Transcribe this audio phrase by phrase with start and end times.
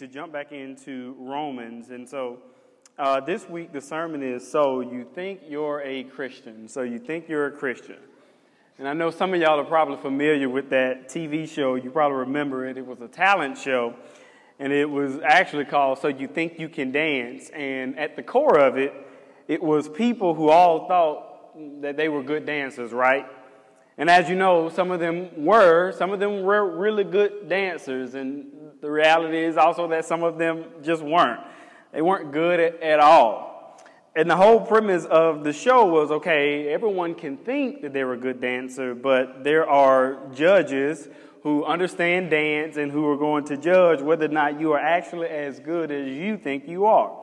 [0.00, 1.90] to jump back into Romans.
[1.90, 2.38] And so
[2.98, 6.68] uh, this week the sermon is So You Think You're a Christian.
[6.68, 7.98] So You Think You're a Christian.
[8.78, 11.74] And I know some of y'all are probably familiar with that TV show.
[11.74, 12.78] You probably remember it.
[12.78, 13.94] It was a talent show,
[14.58, 17.50] and it was actually called So You Think You Can Dance.
[17.50, 18.94] And at the core of it,
[19.48, 23.26] it was people who all thought that they were good dancers, right?
[23.98, 28.14] And as you know, some of them were, some of them were really good dancers.
[28.14, 28.46] And
[28.80, 31.40] the reality is also that some of them just weren't.
[31.92, 33.50] They weren't good at, at all.
[34.16, 38.16] And the whole premise of the show was okay, everyone can think that they're a
[38.16, 41.08] good dancer, but there are judges
[41.42, 45.28] who understand dance and who are going to judge whether or not you are actually
[45.28, 47.16] as good as you think you are.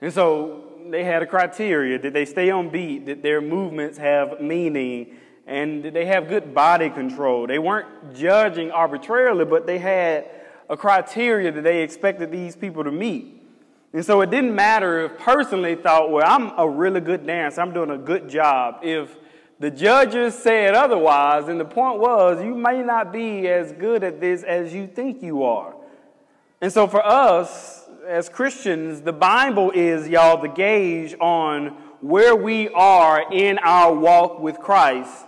[0.00, 1.98] And so they had a criteria.
[1.98, 3.06] Did they stay on beat?
[3.06, 5.16] Did their movements have meaning?
[5.46, 7.46] And did they have good body control?
[7.46, 10.30] They weren't judging arbitrarily, but they had
[10.68, 13.42] a criteria that they expected these people to meet.
[13.92, 17.72] And so it didn't matter if personally thought, well, I'm a really good dancer, I'm
[17.72, 18.80] doing a good job.
[18.82, 19.16] If
[19.60, 24.20] the judges said otherwise, and the point was, you may not be as good at
[24.20, 25.74] this as you think you are.
[26.60, 31.68] And so for us as Christians, the Bible is, y'all, the gauge on
[32.00, 35.26] where we are in our walk with Christ.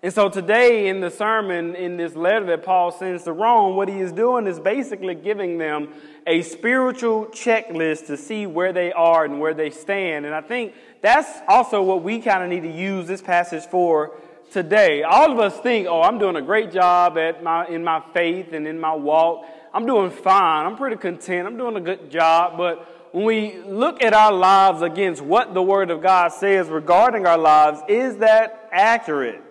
[0.00, 3.88] And so today in the sermon, in this letter that Paul sends to Rome, what
[3.88, 5.88] he is doing is basically giving them
[6.24, 10.24] a spiritual checklist to see where they are and where they stand.
[10.24, 14.12] And I think that's also what we kind of need to use this passage for
[14.52, 15.02] today.
[15.02, 18.52] All of us think, oh, I'm doing a great job at my, in my faith
[18.52, 19.46] and in my walk.
[19.74, 20.64] I'm doing fine.
[20.64, 21.48] I'm pretty content.
[21.48, 22.56] I'm doing a good job.
[22.56, 27.26] But when we look at our lives against what the Word of God says regarding
[27.26, 29.42] our lives, is that accurate?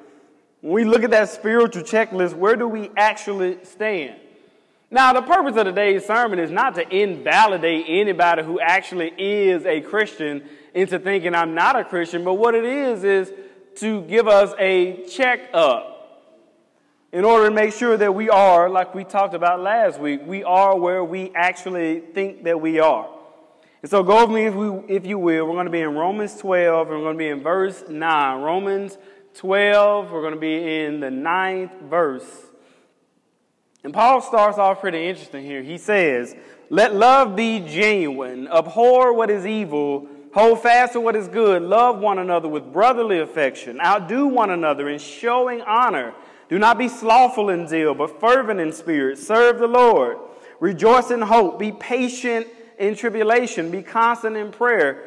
[0.61, 4.20] When we look at that spiritual checklist, where do we actually stand?
[4.89, 9.81] Now, the purpose of today's sermon is not to invalidate anybody who actually is a
[9.81, 10.43] Christian
[10.73, 13.33] into thinking I'm not a Christian, but what it is is
[13.76, 15.98] to give us a check up
[17.11, 20.43] in order to make sure that we are, like we talked about last week, we
[20.43, 23.10] are where we actually think that we are.
[23.81, 25.45] And so go with me if, we, if you will.
[25.45, 28.42] We're going to be in Romans 12, and we're going to be in verse 9.
[28.42, 28.98] Romans
[29.37, 30.11] 12.
[30.11, 32.25] We're going to be in the ninth verse.
[33.83, 35.61] And Paul starts off pretty interesting here.
[35.61, 36.36] He says,
[36.70, 41.99] Let love be genuine, abhor what is evil, hold fast to what is good, love
[41.99, 46.15] one another with brotherly affection, outdo one another in showing honor.
[46.49, 49.19] Do not be slothful in zeal, but fervent in spirit.
[49.19, 50.17] Serve the Lord.
[50.59, 51.59] Rejoice in hope.
[51.59, 52.48] Be patient
[52.80, 53.69] in tribulation.
[53.69, 55.06] Be constant in prayer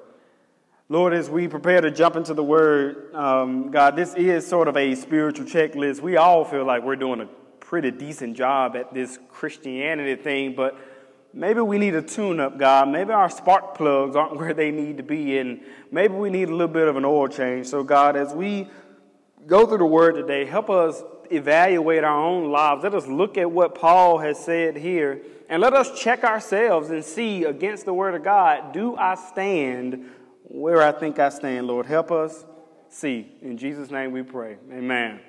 [0.91, 4.75] Lord, as we prepare to jump into the Word, um, God, this is sort of
[4.75, 6.01] a spiritual checklist.
[6.01, 7.27] We all feel like we're doing a
[7.61, 10.77] pretty decent job at this Christianity thing, but
[11.33, 12.89] maybe we need a tune up, God.
[12.89, 16.51] Maybe our spark plugs aren't where they need to be, and maybe we need a
[16.51, 17.67] little bit of an oil change.
[17.67, 18.67] So, God, as we
[19.47, 22.83] go through the Word today, help us evaluate our own lives.
[22.83, 27.01] Let us look at what Paul has said here, and let us check ourselves and
[27.01, 30.05] see against the Word of God do I stand
[30.51, 31.85] where I think I stand, Lord.
[31.85, 32.45] Help us
[32.89, 33.31] see.
[33.41, 34.57] In Jesus' name we pray.
[34.71, 35.19] Amen.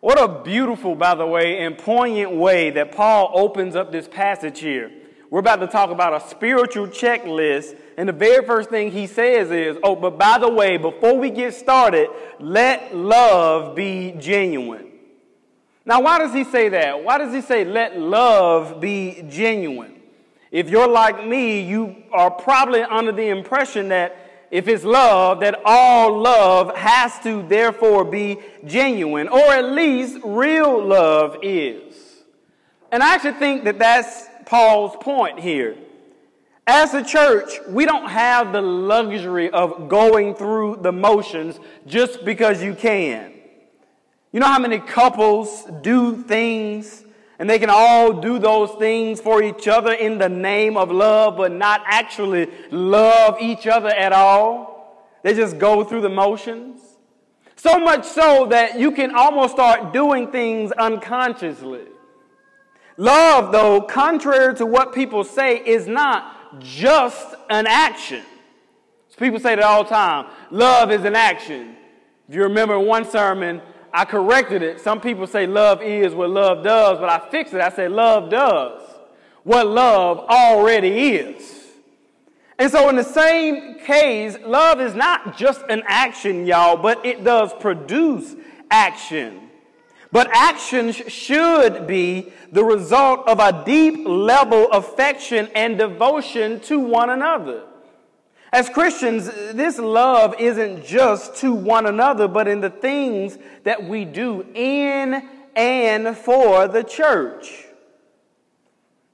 [0.00, 4.60] What a beautiful, by the way, and poignant way that Paul opens up this passage
[4.60, 4.90] here.
[5.30, 9.50] We're about to talk about a spiritual checklist, and the very first thing he says
[9.50, 12.08] is, Oh, but by the way, before we get started,
[12.38, 14.92] let love be genuine.
[15.86, 17.04] Now, why does he say that?
[17.04, 19.93] Why does he say, let love be genuine?
[20.54, 25.60] If you're like me, you are probably under the impression that if it's love, that
[25.64, 32.22] all love has to therefore be genuine, or at least real love is.
[32.92, 35.76] And I actually think that that's Paul's point here.
[36.68, 42.62] As a church, we don't have the luxury of going through the motions just because
[42.62, 43.32] you can.
[44.30, 47.03] You know how many couples do things
[47.38, 51.36] and they can all do those things for each other in the name of love,
[51.36, 55.10] but not actually love each other at all?
[55.22, 56.80] They just go through the motions.
[57.56, 61.82] So much so that you can almost start doing things unconsciously.
[62.96, 68.22] Love, though, contrary to what people say, is not just an action.
[69.08, 70.26] So people say that all the time.
[70.50, 71.74] Love is an action.
[72.28, 73.60] If you remember one sermon,
[73.94, 74.80] I corrected it.
[74.80, 77.60] Some people say love is what love does, but I fixed it.
[77.60, 78.82] I said love does
[79.44, 81.60] what love already is.
[82.58, 87.22] And so, in the same case, love is not just an action, y'all, but it
[87.24, 88.34] does produce
[88.70, 89.50] action.
[90.12, 97.10] But actions should be the result of a deep level affection and devotion to one
[97.10, 97.64] another.
[98.54, 104.04] As Christians, this love isn't just to one another, but in the things that we
[104.04, 107.64] do in and for the church.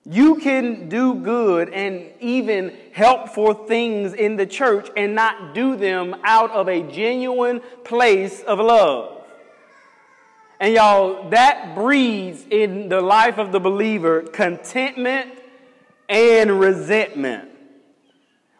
[0.04, 6.16] You can do good and even helpful things in the church and not do them
[6.22, 9.24] out of a genuine place of love.
[10.60, 15.32] And y'all, that breeds in the life of the believer contentment
[16.10, 17.49] and resentment.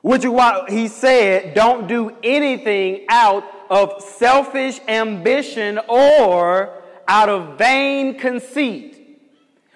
[0.03, 7.59] Which is why he said, don't do anything out of selfish ambition or out of
[7.59, 9.21] vain conceit.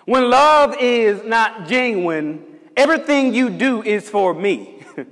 [0.07, 2.45] When love is not genuine,
[2.77, 4.83] everything you do is for me.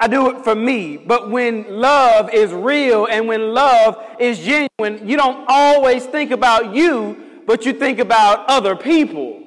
[0.00, 0.96] I do it for me.
[0.96, 6.74] But when love is real and when love is genuine, you don't always think about
[6.74, 9.42] you, but you think about other people.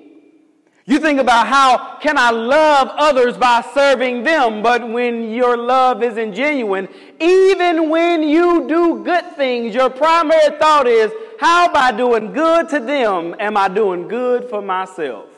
[0.86, 6.02] You think about how can I love others by serving them, but when your love
[6.02, 6.90] isn't genuine,
[7.20, 12.80] even when you do good things, your primary thought is, how by doing good to
[12.80, 15.30] them am I doing good for myself?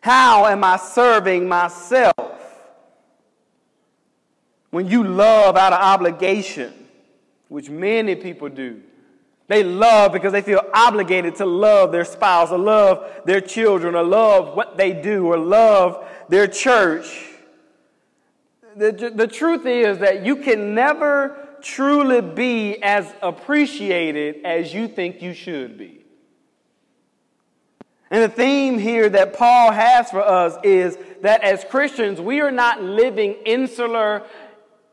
[0.00, 2.14] How am I serving myself?
[4.70, 6.72] When you love out of obligation,
[7.48, 8.82] which many people do,
[9.48, 14.02] they love because they feel obligated to love their spouse or love their children or
[14.02, 17.30] love what they do or love their church.
[18.76, 25.22] The, the truth is that you can never truly be as appreciated as you think
[25.22, 26.04] you should be.
[28.10, 32.52] And the theme here that Paul has for us is that as Christians, we are
[32.52, 34.24] not living insular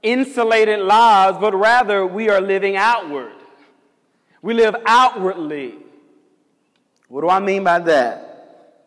[0.01, 3.31] insulated lives, but rather we are living outward.
[4.43, 5.75] We live outwardly.
[7.07, 8.83] What do I mean by that?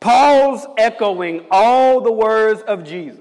[0.00, 3.20] Paul's echoing all the words of Jesus.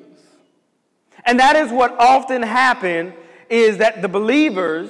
[1.26, 3.14] And that is what often happened
[3.50, 4.90] is that the believers,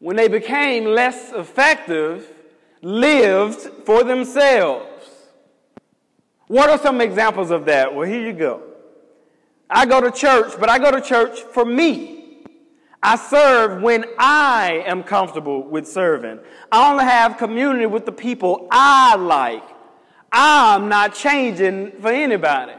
[0.00, 2.28] when they became less effective,
[2.82, 4.86] lived for themselves.
[6.48, 7.94] What are some examples of that?
[7.94, 8.62] Well, here you go.
[9.68, 12.19] I go to church, but I go to church for me.
[13.02, 16.40] I serve when I am comfortable with serving.
[16.70, 19.64] I only have community with the people I like.
[20.30, 22.74] I'm not changing for anybody.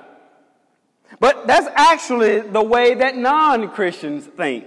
[1.19, 4.65] But that's actually the way that non Christians think.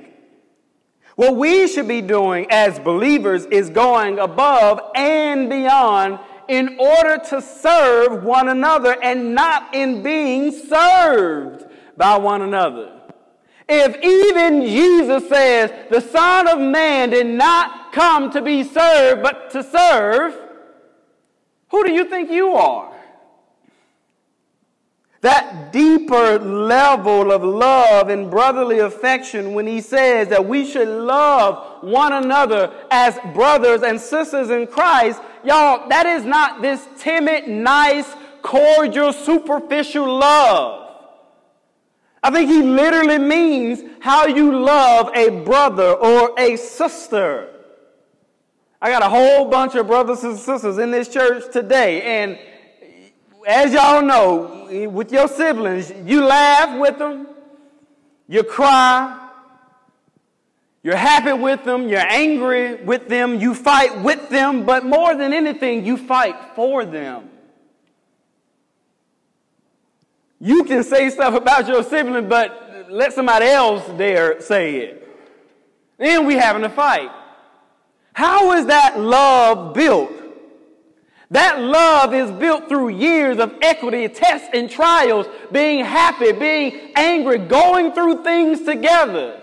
[1.16, 7.40] What we should be doing as believers is going above and beyond in order to
[7.40, 11.64] serve one another and not in being served
[11.96, 12.93] by one another.
[13.68, 19.50] If even Jesus says the Son of Man did not come to be served, but
[19.52, 20.34] to serve,
[21.68, 22.92] who do you think you are?
[25.22, 31.82] That deeper level of love and brotherly affection when he says that we should love
[31.82, 38.06] one another as brothers and sisters in Christ, y'all, that is not this timid, nice,
[38.42, 40.83] cordial, superficial love.
[42.24, 47.50] I think he literally means how you love a brother or a sister.
[48.80, 52.38] I got a whole bunch of brothers and sisters in this church today, and
[53.46, 57.26] as y'all know, with your siblings, you laugh with them,
[58.26, 59.28] you cry,
[60.82, 65.34] you're happy with them, you're angry with them, you fight with them, but more than
[65.34, 67.28] anything, you fight for them.
[70.44, 75.08] You can say stuff about your sibling, but let somebody else dare say it.
[75.96, 77.10] Then we having a fight.
[78.12, 80.12] How is that love built?
[81.30, 87.38] That love is built through years of equity, tests, and trials, being happy, being angry,
[87.38, 89.40] going through things together,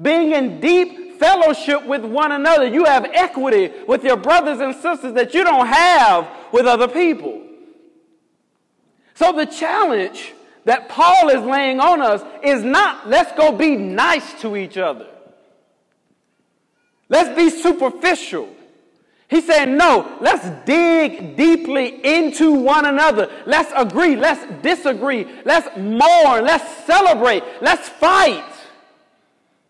[0.00, 2.68] being in deep fellowship with one another.
[2.68, 7.42] You have equity with your brothers and sisters that you don't have with other people.
[9.16, 14.40] So the challenge that Paul is laying on us is not let's go be nice
[14.42, 15.06] to each other.
[17.08, 18.48] Let's be superficial.
[19.28, 23.28] He said, no, let's dig deeply into one another.
[23.44, 24.14] Let's agree.
[24.14, 25.26] Let's disagree.
[25.44, 26.44] Let's mourn.
[26.44, 27.42] Let's celebrate.
[27.60, 28.44] Let's fight.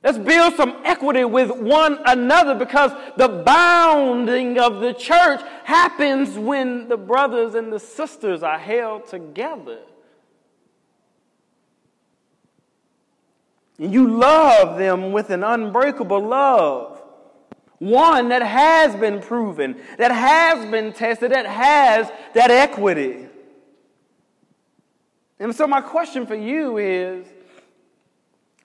[0.07, 6.87] Let's build some equity with one another because the bounding of the church happens when
[6.89, 9.81] the brothers and the sisters are held together.
[13.81, 17.03] And you love them with an unbreakable love.
[17.81, 23.27] One that has been proven, that has been tested, that has that equity.
[25.41, 27.27] And so, my question for you is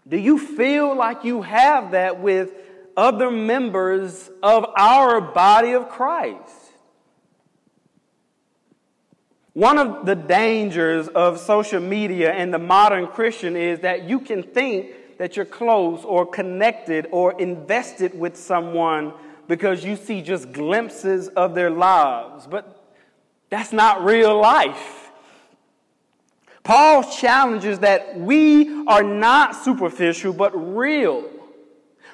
[0.08, 2.52] do you feel like you have that with
[2.98, 6.56] other members of our body of Christ?
[9.54, 14.44] One of the dangers of social media and the modern Christian is that you can
[14.44, 19.14] think that you're close or connected or invested with someone
[19.48, 22.48] because you see just glimpses of their lives.
[22.48, 22.82] But
[23.50, 25.01] that's not real life.
[26.64, 31.30] Paul challenges that we are not superficial, but real.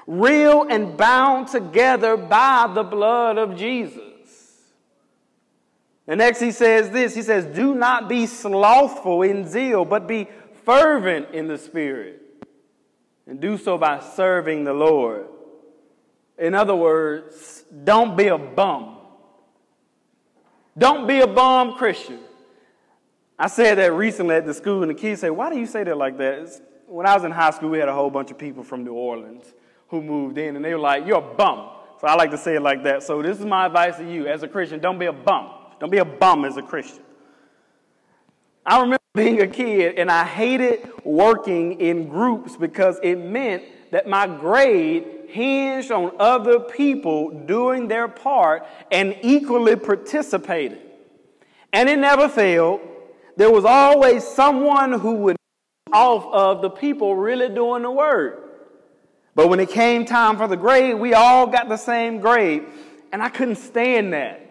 [0.05, 4.01] Real and bound together by the blood of Jesus.
[6.07, 10.27] And next he says this he says, Do not be slothful in zeal, but be
[10.63, 12.21] fervent in the Spirit
[13.27, 15.27] and do so by serving the Lord.
[16.37, 18.97] In other words, don't be a bum.
[20.77, 22.19] Don't be a bum Christian.
[23.39, 25.83] I said that recently at the school, and the kids say, Why do you say
[25.83, 26.39] that like that?
[26.39, 28.83] It's, when I was in high school, we had a whole bunch of people from
[28.83, 29.53] New Orleans
[29.89, 31.69] who moved in, and they were like, You're a bum.
[31.99, 33.03] So I like to say it like that.
[33.03, 35.49] So this is my advice to you as a Christian don't be a bum.
[35.79, 37.03] Don't be a bum as a Christian.
[38.65, 44.07] I remember being a kid and I hated working in groups because it meant that
[44.07, 50.79] my grade hinged on other people doing their part and equally participating.
[51.73, 52.81] And it never failed.
[53.37, 55.37] There was always someone who would
[55.93, 58.43] off of the people really doing the work.
[59.35, 62.65] But when it came time for the grade, we all got the same grade.
[63.13, 64.43] And I couldn't stand that.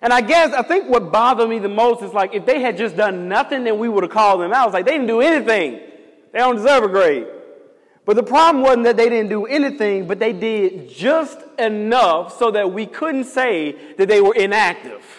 [0.00, 2.78] And I guess, I think what bothered me the most is like, if they had
[2.78, 4.72] just done nothing, then we would have called them out.
[4.72, 5.80] Like, they didn't do anything.
[6.32, 7.26] They don't deserve a grade.
[8.06, 12.50] But the problem wasn't that they didn't do anything, but they did just enough so
[12.52, 15.17] that we couldn't say that they were inactive.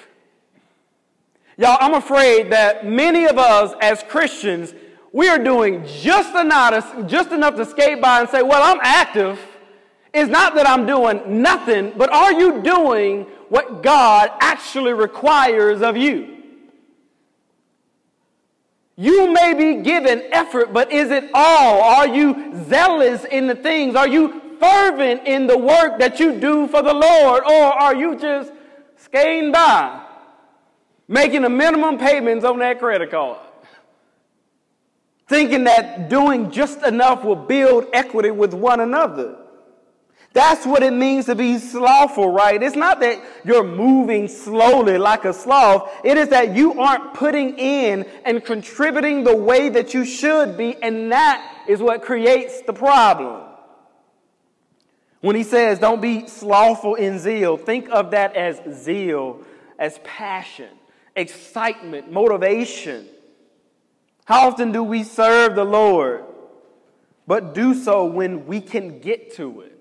[1.59, 4.73] Y'all, I'm afraid that many of us as Christians,
[5.11, 9.37] we are doing just enough, just enough to skate by and say, well, I'm active.
[10.13, 15.97] It's not that I'm doing nothing, but are you doing what God actually requires of
[15.97, 16.37] you.
[18.95, 21.81] You may be given effort, but is it all?
[21.81, 23.95] Are you zealous in the things?
[23.95, 27.43] Are you fervent in the work that you do for the Lord?
[27.43, 28.51] Or are you just
[28.97, 30.05] skating by,
[31.09, 33.39] making the minimum payments on that credit card?
[35.27, 39.35] Thinking that doing just enough will build equity with one another.
[40.31, 42.61] That's what it means to be slothful, right?
[42.61, 45.89] It's not that you're moving slowly like a sloth.
[46.03, 50.75] It is that you aren't putting in and contributing the way that you should be,
[50.83, 53.43] and that is what creates the problem.
[55.21, 59.41] When he says, don't be slothful in zeal, think of that as zeal,
[59.79, 60.69] as passion,
[61.19, 63.07] excitement, motivation.
[64.25, 66.23] How often do we serve the Lord,
[67.27, 69.79] but do so when we can get to it?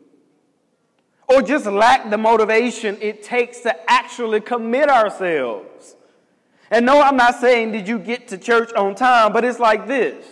[1.29, 5.95] or just lack the motivation it takes to actually commit ourselves.
[6.71, 9.87] And no, I'm not saying did you get to church on time, but it's like
[9.87, 10.27] this.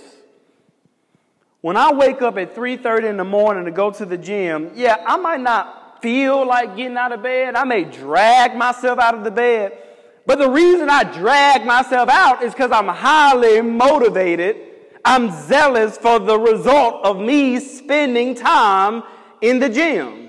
[1.61, 4.97] When I wake up at 3:30 in the morning to go to the gym, yeah,
[5.07, 7.57] I might not feel like getting out of bed.
[7.57, 9.77] I may drag myself out of the bed.
[10.27, 14.57] But the reason I drag myself out is because I'm highly motivated.
[15.05, 19.05] I'm zealous for the result of me spending time
[19.41, 20.27] in the gym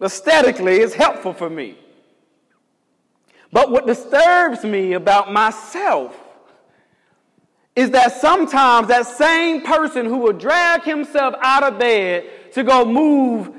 [0.00, 1.78] aesthetically it's helpful for me.
[3.52, 6.16] But what disturbs me about myself
[7.74, 12.84] is that sometimes that same person who will drag himself out of bed to go
[12.84, 13.50] move,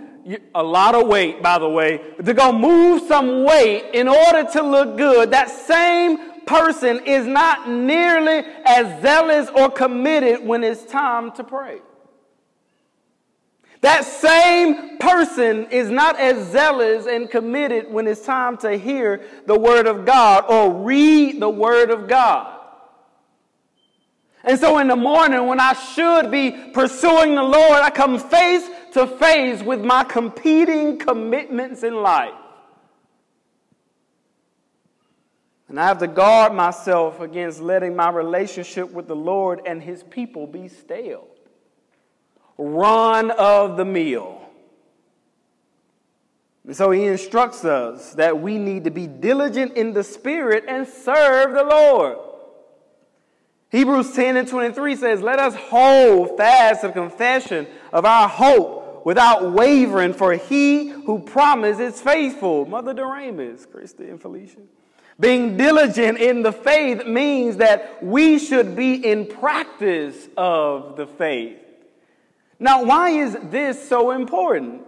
[0.53, 4.62] a lot of weight, by the way, to go move some weight in order to
[4.62, 11.31] look good, that same person is not nearly as zealous or committed when it's time
[11.34, 11.79] to pray.
[13.81, 19.57] That same person is not as zealous and committed when it's time to hear the
[19.57, 22.55] Word of God or read the Word of God.
[24.43, 28.67] And so in the morning, when I should be pursuing the Lord, I come face
[28.98, 32.34] to face with my competing commitments in life.
[35.70, 40.04] And I have to guard myself against letting my relationship with the Lord and His
[40.04, 41.27] people be stale
[42.58, 44.42] run of the mill.
[46.66, 50.88] And so he instructs us that we need to be diligent in the spirit and
[50.88, 52.18] serve the Lord.
[53.70, 58.76] Hebrews 10 and 23 says, Let us hold fast the confession of our hope
[59.08, 62.66] without wavering, for he who promised is faithful.
[62.66, 64.60] Mother Doremus, Christy and Felicia.
[65.18, 71.58] Being diligent in the faith means that we should be in practice of the faith.
[72.60, 74.82] Now, why is this so important?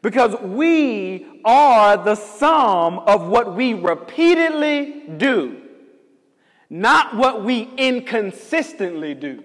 [0.00, 5.60] Because we are the sum of what we repeatedly do,
[6.70, 9.42] not what we inconsistently do.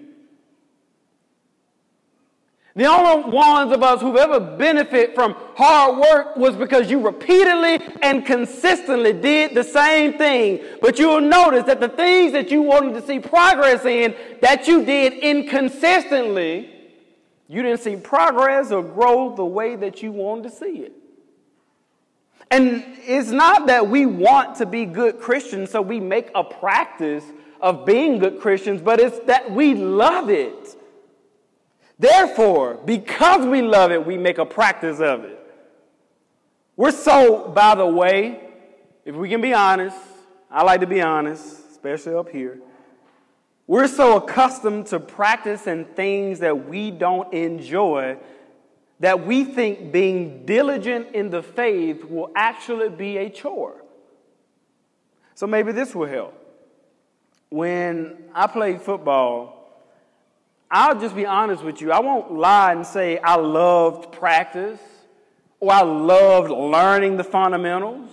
[2.76, 7.80] The only ones of us who've ever benefit from hard work was because you repeatedly
[8.00, 10.60] and consistently did the same thing.
[10.80, 14.84] But you'll notice that the things that you wanted to see progress in that you
[14.84, 16.76] did inconsistently
[17.50, 20.92] you didn't see progress or growth the way that you wanted to see it.
[22.48, 27.24] And it's not that we want to be good Christians, so we make a practice
[27.60, 30.79] of being good Christians, but it's that we love it.
[32.00, 35.38] Therefore, because we love it, we make a practice of it.
[36.74, 38.40] We're so, by the way,
[39.04, 39.98] if we can be honest,
[40.50, 42.58] I like to be honest, especially up here.
[43.66, 48.16] We're so accustomed to practicing things that we don't enjoy
[49.00, 53.84] that we think being diligent in the faith will actually be a chore.
[55.34, 56.34] So maybe this will help.
[57.50, 59.59] When I played football,
[60.70, 61.90] I'll just be honest with you.
[61.90, 64.80] I won't lie and say I loved practice
[65.58, 68.10] or I loved learning the fundamentals.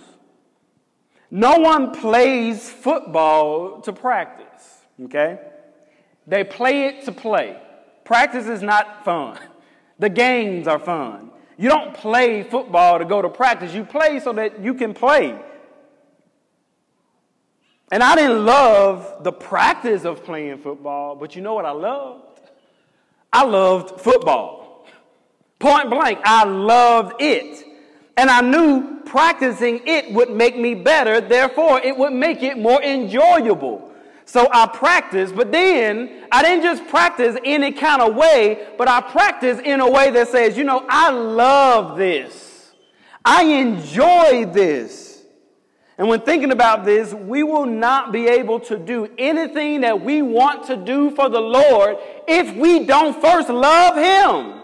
[1.30, 4.78] No one plays football to practice.
[5.04, 5.38] Okay?
[6.26, 7.60] They play it to play.
[8.04, 9.38] Practice is not fun.
[10.00, 11.32] The games are fun.
[11.56, 13.74] You don't play football to go to practice.
[13.74, 15.36] You play so that you can play.
[17.90, 22.27] And I didn't love the practice of playing football, but you know what I loved?
[23.32, 24.86] I loved football.
[25.58, 27.64] Point blank, I loved it.
[28.16, 32.82] And I knew practicing it would make me better, therefore, it would make it more
[32.82, 33.92] enjoyable.
[34.24, 39.00] So I practiced, but then I didn't just practice any kind of way, but I
[39.00, 42.72] practiced in a way that says, you know, I love this.
[43.24, 45.07] I enjoy this.
[45.98, 50.22] And when thinking about this, we will not be able to do anything that we
[50.22, 51.96] want to do for the Lord
[52.28, 54.62] if we don't first love Him.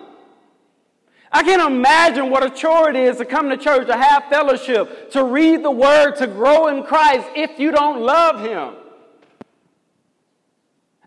[1.33, 5.11] I can't imagine what a chore it is to come to church, to have fellowship,
[5.11, 8.77] to read the Word, to grow in Christ if you don't love Him.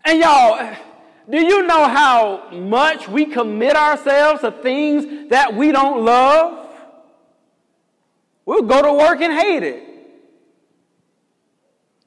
[0.04, 0.76] And y'all,
[1.30, 6.68] do you know how much we commit ourselves to things that we don't love?
[8.44, 9.87] We'll go to work and hate it,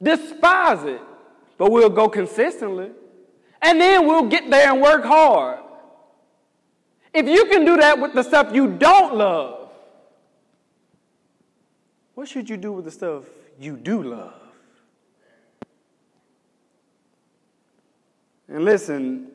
[0.02, 1.00] despise it,
[1.58, 2.90] but we'll go consistently.
[3.60, 5.60] And then we'll get there and work hard.
[7.14, 9.70] If you can do that with the stuff you don't love,
[12.14, 13.24] what should you do with the stuff
[13.60, 14.34] you do love?
[18.48, 19.28] And listen,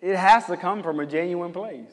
[0.00, 1.90] it has to come from a genuine place.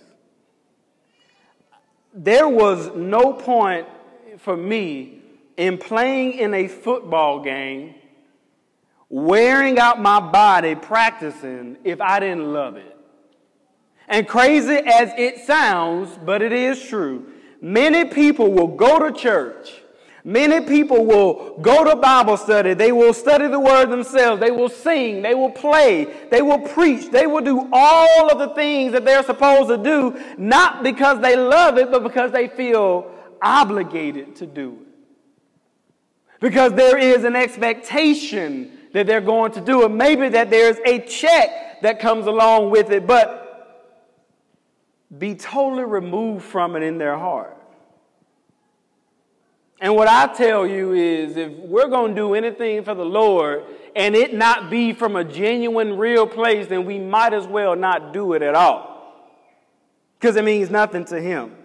[2.13, 3.87] There was no point
[4.37, 5.20] for me
[5.57, 7.95] in playing in a football game,
[9.09, 12.97] wearing out my body practicing if I didn't love it.
[14.07, 19.81] And crazy as it sounds, but it is true, many people will go to church
[20.23, 22.75] Many people will go to Bible study.
[22.75, 24.39] They will study the word themselves.
[24.39, 25.23] They will sing.
[25.23, 26.27] They will play.
[26.29, 27.09] They will preach.
[27.09, 31.35] They will do all of the things that they're supposed to do, not because they
[31.35, 33.11] love it, but because they feel
[33.41, 34.90] obligated to do it.
[36.41, 39.89] Because there is an expectation that they're going to do it.
[39.89, 43.37] Maybe that there's a check that comes along with it, but
[45.17, 47.55] be totally removed from it in their heart.
[49.79, 53.63] And what I tell you is if we're going to do anything for the Lord
[53.95, 58.13] and it not be from a genuine, real place, then we might as well not
[58.13, 59.25] do it at all.
[60.19, 61.55] Because it means nothing to Him.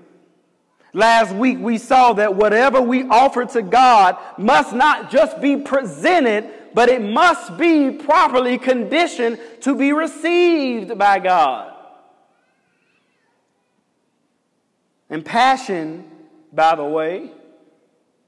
[0.97, 6.51] Last week we saw that whatever we offer to God must not just be presented,
[6.73, 11.75] but it must be properly conditioned to be received by God.
[15.11, 16.11] And passion,
[16.51, 17.31] by the way,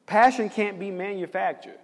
[0.05, 1.79] passion can't be manufactured.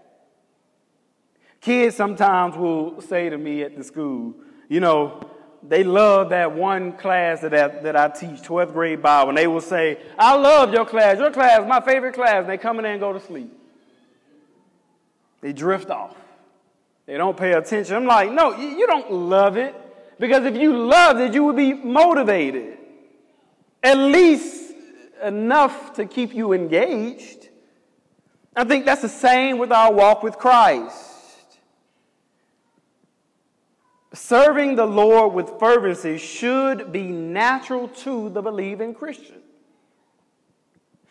[1.62, 4.35] Kids sometimes will say to me at the school,
[4.68, 5.31] you know,
[5.66, 9.46] they love that one class that I, that I teach, 12th grade Bible, and they
[9.46, 11.18] will say, I love your class.
[11.18, 12.40] Your class is my favorite class.
[12.40, 13.50] And they come in there and go to sleep.
[15.40, 16.14] They drift off.
[17.07, 17.96] They don't pay attention.
[17.96, 19.74] I'm like, no, you don't love it.
[20.18, 22.79] Because if you loved it, you would be motivated.
[23.83, 24.74] At least
[25.22, 27.48] enough to keep you engaged.
[28.55, 31.13] I think that's the same with our walk with Christ.
[34.14, 39.40] Serving the Lord with fervency should be natural to the believing Christian.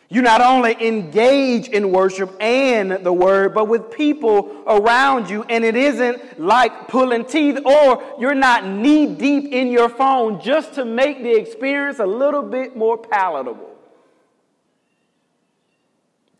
[0.08, 5.64] You not only engage in worship and the word, but with people around you, and
[5.64, 10.84] it isn't like pulling teeth, or you're not knee deep in your phone just to
[10.84, 13.70] make the experience a little bit more palatable.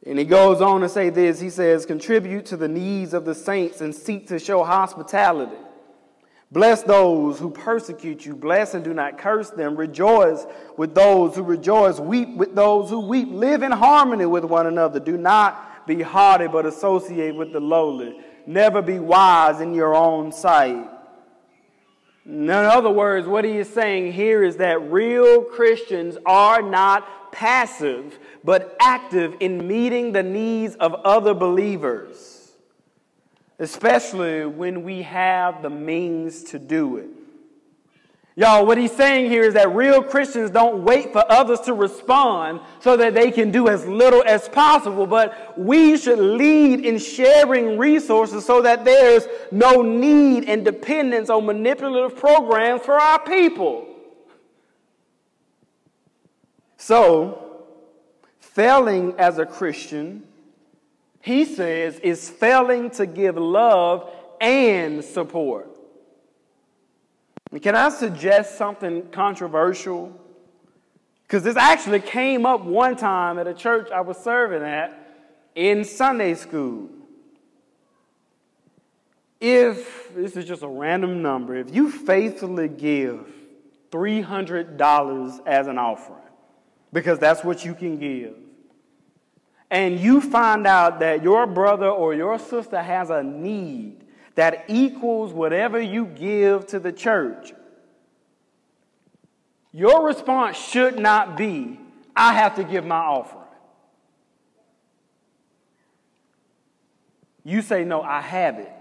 [0.06, 3.34] And he goes on to say this he says, contribute to the needs of the
[3.34, 5.56] saints and seek to show hospitality.
[6.54, 8.36] Bless those who persecute you.
[8.36, 9.74] Bless and do not curse them.
[9.74, 11.98] Rejoice with those who rejoice.
[11.98, 13.28] Weep with those who weep.
[13.32, 15.00] Live in harmony with one another.
[15.00, 18.20] Do not be haughty, but associate with the lowly.
[18.46, 20.88] Never be wise in your own sight.
[22.24, 28.16] In other words, what he is saying here is that real Christians are not passive,
[28.44, 32.33] but active in meeting the needs of other believers
[33.58, 37.08] especially when we have the means to do it.
[38.36, 42.60] Y'all, what he's saying here is that real Christians don't wait for others to respond
[42.80, 47.78] so that they can do as little as possible, but we should lead in sharing
[47.78, 53.86] resources so that there's no need and dependence on manipulative programs for our people.
[56.76, 57.62] So,
[58.40, 60.24] failing as a Christian
[61.24, 64.10] he says, is failing to give love
[64.42, 65.74] and support.
[67.62, 70.12] can I suggest something controversial?
[71.22, 75.86] Because this actually came up one time at a church I was serving at in
[75.86, 76.90] Sunday school.
[79.40, 83.32] If, this is just a random number, if you faithfully give
[83.90, 86.20] $300 as an offering,
[86.92, 88.34] because that's what you can give,
[89.70, 95.32] and you find out that your brother or your sister has a need that equals
[95.32, 97.52] whatever you give to the church,
[99.72, 101.80] your response should not be,
[102.14, 103.42] I have to give my offering.
[107.44, 108.72] You say, No, I have it.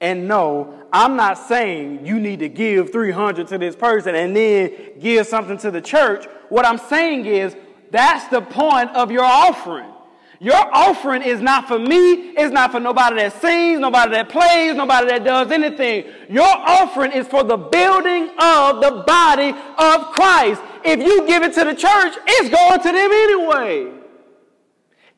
[0.00, 4.72] And no, I'm not saying you need to give 300 to this person and then
[4.98, 6.24] give something to the church.
[6.48, 7.54] What I'm saying is
[7.90, 9.92] that's the point of your offering.
[10.42, 12.30] Your offering is not for me.
[12.30, 16.06] It's not for nobody that sings, nobody that plays, nobody that does anything.
[16.30, 20.62] Your offering is for the building of the body of Christ.
[20.82, 23.92] If you give it to the church, it's going to them anyway.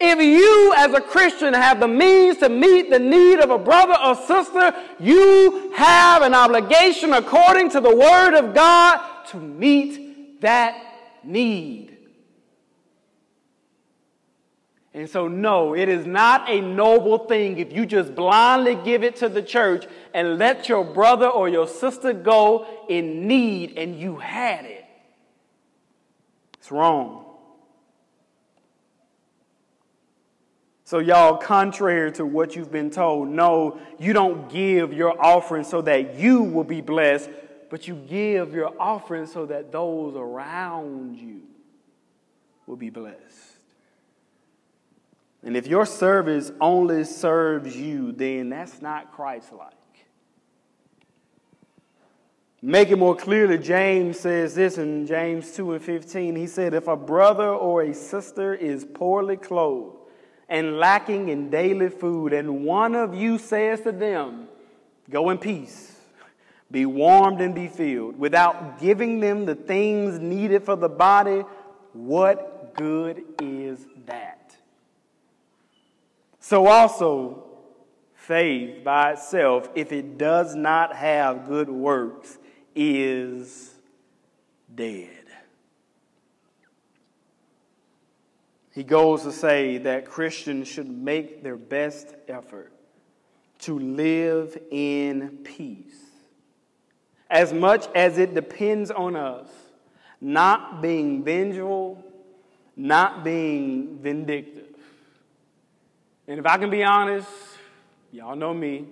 [0.01, 3.97] If you, as a Christian, have the means to meet the need of a brother
[4.05, 10.75] or sister, you have an obligation, according to the Word of God, to meet that
[11.23, 11.92] need.
[14.95, 19.17] And so, no, it is not a noble thing if you just blindly give it
[19.17, 24.17] to the church and let your brother or your sister go in need and you
[24.17, 24.85] had it.
[26.59, 27.25] It's wrong.
[30.85, 35.81] So, y'all, contrary to what you've been told, no, you don't give your offering so
[35.81, 37.31] that you will be blessed,
[37.71, 41.41] but you give your offering so that those around you
[42.67, 43.52] will be blessed.
[45.45, 49.73] And if your service only serves you, then that's not Christ like.
[52.65, 56.37] Make it more clearly, James says this in James 2 and 15.
[56.37, 59.97] He said, If a brother or a sister is poorly clothed
[60.49, 64.47] and lacking in daily food, and one of you says to them,
[65.11, 65.97] Go in peace,
[66.71, 71.43] be warmed and be filled, without giving them the things needed for the body,
[71.93, 74.42] what good is that?
[76.43, 77.45] So also,
[78.15, 82.37] faith by itself, if it does not have good works,
[82.75, 83.71] is
[84.75, 85.09] dead.
[88.73, 92.73] He goes to say that Christians should make their best effort
[93.61, 95.95] to live in peace.
[97.31, 99.49] As much as it depends on us,
[100.21, 102.03] not being vengeful,
[102.75, 104.62] not being vindictive.
[106.29, 107.29] And if I can be honest,
[108.13, 108.87] y'all know me.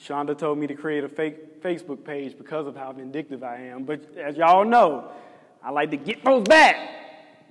[0.00, 3.84] Shonda told me to create a fake Facebook page because of how vindictive I am.
[3.84, 5.10] But as y'all know,
[5.62, 6.76] I like to get those back.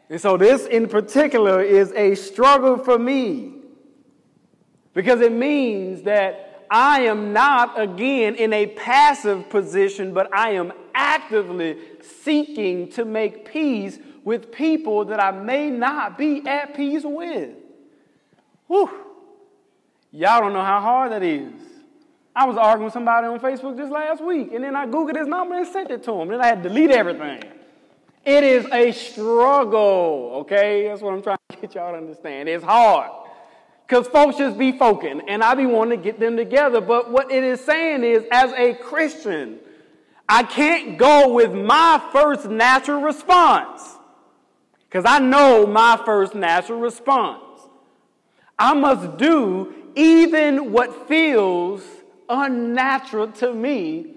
[0.10, 3.54] And so this in particular is a struggle for me
[4.94, 10.74] because it means that I am not, again, in a passive position, but I am
[10.94, 17.52] actively seeking to make peace with people that I may not be at peace with.
[18.68, 18.90] Whew.
[20.16, 21.52] Y'all don't know how hard that is.
[22.36, 25.28] I was arguing with somebody on Facebook just last week, and then I Googled his
[25.28, 26.28] number and sent it to him.
[26.28, 27.44] Then I had to delete everything.
[28.24, 30.88] It is a struggle, okay?
[30.88, 32.48] That's what I'm trying to get y'all to understand.
[32.48, 33.10] It's hard.
[33.88, 36.80] Because folks just be folking, and I be wanting to get them together.
[36.80, 39.58] But what it is saying is, as a Christian,
[40.30, 43.82] I can't go with my first natural response.
[44.88, 47.42] Because I know my first natural response.
[48.60, 51.84] I must do even what feels
[52.30, 54.14] unnatural to me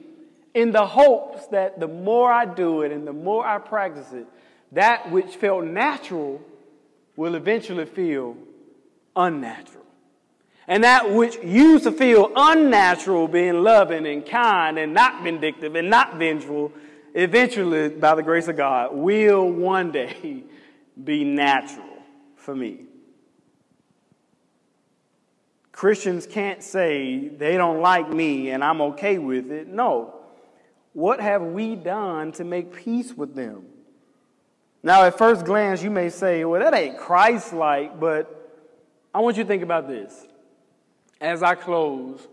[0.55, 4.27] in the hopes that the more I do it and the more I practice it,
[4.73, 6.41] that which felt natural
[7.15, 8.37] will eventually feel
[9.15, 9.85] unnatural.
[10.69, 15.89] And that which used to feel unnatural, being loving and kind and not vindictive and
[15.89, 16.73] not vengeful,
[17.15, 20.43] eventually, by the grace of God, will one day
[21.05, 22.03] be natural
[22.35, 22.86] for me.
[25.77, 29.69] Christians can't say they don't like me and I'm okay with it.
[29.69, 30.15] No.
[30.95, 33.67] What have we done to make peace with them?
[34.83, 38.33] Now, at first glance, you may say, well, that ain't Christ like, but
[39.15, 40.27] I want you to think about this.
[41.21, 42.27] As I close,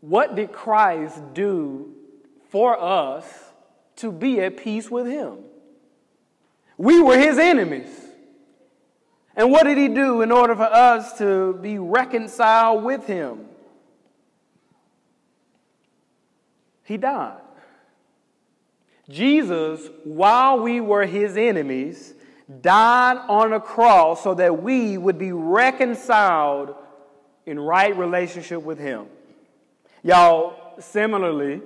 [0.00, 1.92] what did Christ do
[2.48, 3.26] for us
[3.96, 5.40] to be at peace with Him?
[6.78, 8.05] We were His enemies.
[9.36, 13.46] And what did He do in order for us to be reconciled with Him?
[16.84, 17.40] He died.
[19.08, 22.14] Jesus, while we were his enemies,
[22.60, 26.74] died on a cross so that we would be reconciled
[27.44, 29.06] in right relationship with him.
[30.02, 31.60] Y'all, similarly,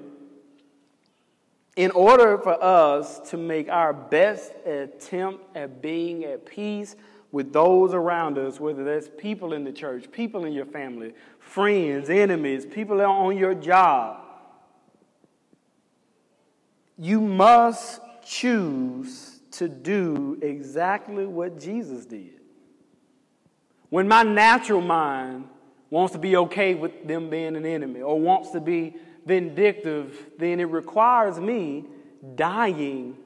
[1.76, 6.94] in order for us to make our best attempt at being at peace
[7.32, 12.10] with those around us, whether that's people in the church, people in your family, friends,
[12.10, 14.24] enemies, people on your job,
[16.98, 22.40] you must choose to do exactly what Jesus did.
[23.88, 25.48] When my natural mind
[25.88, 30.60] wants to be okay with them being an enemy or wants to be vindictive, then
[30.60, 31.84] it requires me
[32.34, 33.16] dying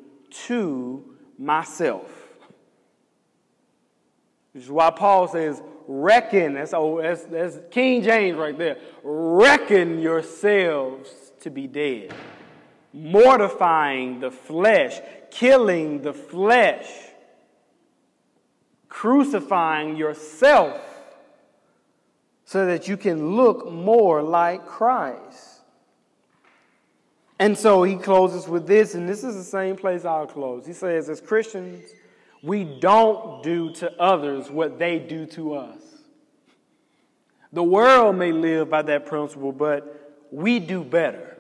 [0.47, 2.24] to myself.
[4.55, 10.01] Which is why Paul says, reckon, that's, oh, that's, that's King James right there, reckon
[10.01, 12.15] yourselves to be dead
[12.95, 16.89] mortifying the flesh, killing the flesh,
[18.89, 20.81] crucifying yourself
[22.45, 25.63] so that you can look more like Christ.
[27.41, 30.65] And so he closes with this, and this is the same place I'll close.
[30.65, 31.91] He says, as Christians,
[32.45, 35.81] we don't do to others what they do to us.
[37.53, 41.35] The world may live by that principle, but we do better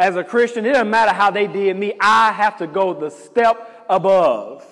[0.00, 3.10] as a Christian, it doesn't matter how they did me, I have to go the
[3.10, 4.64] step above.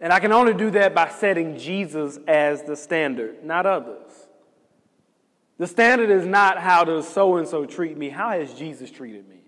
[0.00, 4.12] And I can only do that by setting Jesus as the standard, not others.
[5.58, 9.28] The standard is not how does so and so treat me, how has Jesus treated
[9.28, 9.40] me?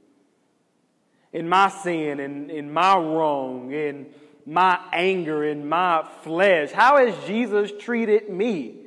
[1.32, 4.06] In my sin, in, in my wrong, in
[4.46, 8.80] my anger, in my flesh, how has Jesus treated me?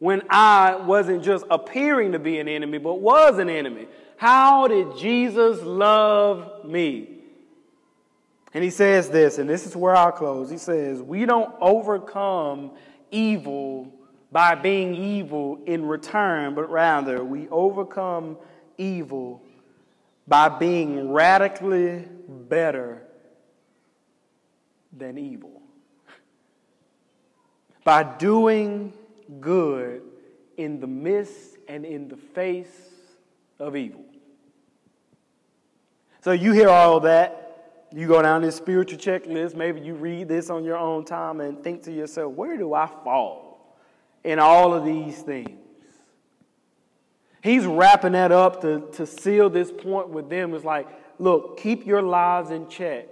[0.00, 3.86] when I wasn't just appearing to be an enemy, but was an enemy?
[4.16, 7.18] How did Jesus love me?
[8.52, 10.50] And he says this, and this is where I'll close.
[10.50, 12.72] He says, We don't overcome
[13.10, 13.92] evil
[14.32, 18.38] by being evil in return, but rather we overcome
[18.78, 19.42] evil
[20.30, 23.02] by being radically better
[24.96, 25.60] than evil.
[27.82, 28.92] By doing
[29.40, 30.02] good
[30.56, 32.90] in the midst and in the face
[33.58, 34.04] of evil.
[36.20, 37.88] So you hear all that.
[37.92, 39.56] You go down this spiritual checklist.
[39.56, 42.86] Maybe you read this on your own time and think to yourself, where do I
[42.86, 43.76] fall
[44.22, 45.58] in all of these things?
[47.42, 50.54] He's wrapping that up to, to seal this point with them.
[50.54, 50.86] It's like,
[51.18, 53.08] look, keep your lives in check.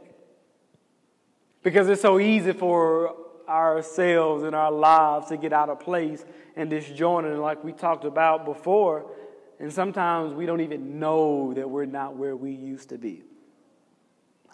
[1.62, 3.16] Because it's so easy for
[3.48, 6.24] ourselves and our lives to get out of place
[6.56, 9.10] and disjointed, like we talked about before.
[9.58, 13.22] And sometimes we don't even know that we're not where we used to be.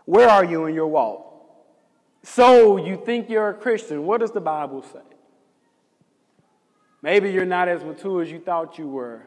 [0.05, 1.33] Where are you in your walk?
[2.23, 4.07] So you think you're a Christian.
[4.07, 5.01] What does the Bible say?
[7.03, 9.27] Maybe you're not as mature as you thought you were.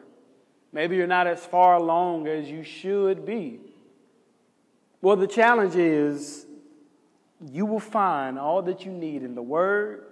[0.72, 3.60] Maybe you're not as far along as you should be.
[5.00, 6.46] Well, the challenge is
[7.40, 10.04] you will find all that you need in the Word,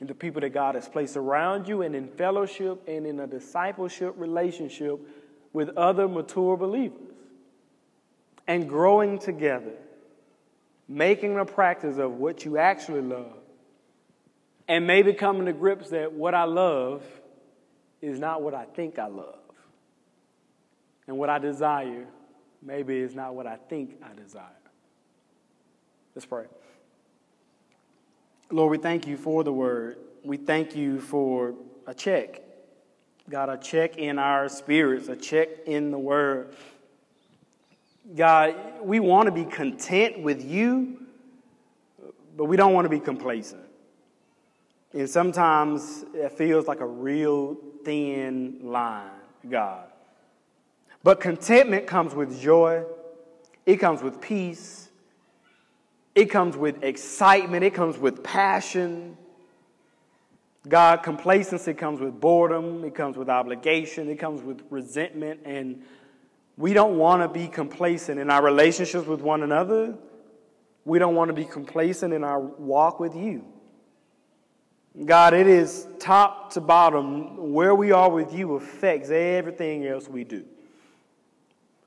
[0.00, 3.26] in the people that God has placed around you, and in fellowship and in a
[3.26, 4.98] discipleship relationship
[5.52, 7.12] with other mature believers.
[8.48, 9.72] And growing together,
[10.88, 13.32] making a practice of what you actually love,
[14.68, 17.02] and maybe coming to grips that what I love
[18.00, 19.38] is not what I think I love.
[21.06, 22.06] And what I desire
[22.62, 24.44] maybe is not what I think I desire.
[26.14, 26.44] Let's pray.
[28.50, 29.98] Lord, we thank you for the word.
[30.24, 31.54] We thank you for
[31.86, 32.42] a check.
[33.28, 36.54] God, a check in our spirits, a check in the word.
[38.14, 41.06] God, we want to be content with you,
[42.36, 43.62] but we don't want to be complacent.
[44.92, 49.10] And sometimes it feels like a real thin line,
[49.48, 49.88] God.
[51.06, 52.82] But contentment comes with joy,
[53.64, 54.88] it comes with peace,
[56.16, 59.16] it comes with excitement, it comes with passion.
[60.68, 65.84] God, complacency comes with boredom, it comes with obligation, it comes with resentment, and
[66.56, 69.96] we don't want to be complacent in our relationships with one another.
[70.84, 73.44] We don't want to be complacent in our walk with you.
[75.04, 80.24] God, it is top to bottom, where we are with you affects everything else we
[80.24, 80.44] do.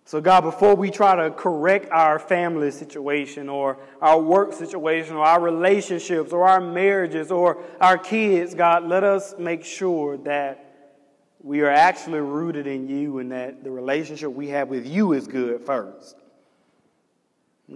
[0.09, 5.23] So, God, before we try to correct our family situation or our work situation or
[5.23, 10.95] our relationships or our marriages or our kids, God, let us make sure that
[11.43, 15.27] we are actually rooted in you and that the relationship we have with you is
[15.27, 16.15] good first.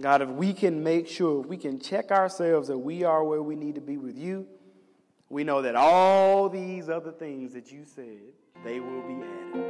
[0.00, 3.44] God, if we can make sure, if we can check ourselves that we are where
[3.44, 4.44] we need to be with you,
[5.28, 8.18] we know that all these other things that you said,
[8.64, 9.63] they will be added.